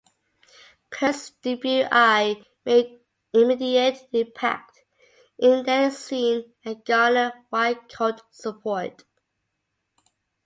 [0.89, 3.01] Cursed's debut "I" made
[3.33, 4.79] immediate impact
[5.37, 9.03] in their scene and garnered wide cult support.